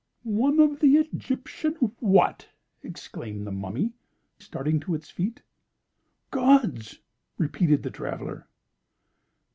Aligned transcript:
"One 0.23 0.59
of 0.59 0.79
the 0.79 0.95
Egyptian 0.97 1.73
what?" 1.99 2.47
exclaimed 2.81 3.45
the 3.45 3.51
Mummy, 3.51 3.93
starting 4.39 4.79
to 4.79 4.95
its 4.95 5.11
feet. 5.11 5.43
"Gods!" 6.31 6.97
repeated 7.37 7.83
the 7.83 7.91
traveller. 7.91 8.47